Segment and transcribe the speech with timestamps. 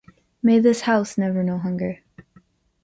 [0.41, 1.99] May this house never know hunger.